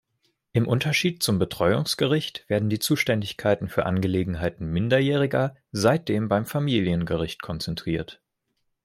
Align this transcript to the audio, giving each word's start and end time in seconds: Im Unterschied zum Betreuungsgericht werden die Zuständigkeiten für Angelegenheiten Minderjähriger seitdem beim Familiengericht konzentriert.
Im 0.53 0.67
Unterschied 0.67 1.21
zum 1.21 1.37
Betreuungsgericht 1.37 2.43
werden 2.49 2.69
die 2.71 2.79
Zuständigkeiten 2.79 3.67
für 3.69 3.85
Angelegenheiten 3.85 4.65
Minderjähriger 4.65 5.55
seitdem 5.71 6.27
beim 6.27 6.47
Familiengericht 6.47 7.43
konzentriert. 7.43 8.19